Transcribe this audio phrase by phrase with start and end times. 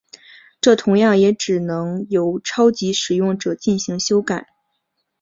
[0.59, 4.47] 这同样也只能由超级使用者进行修改。